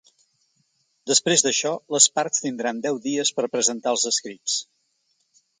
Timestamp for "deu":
2.89-2.99